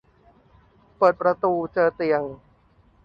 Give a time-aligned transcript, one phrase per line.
[0.97, 2.23] เปิดประตูเจอเตียง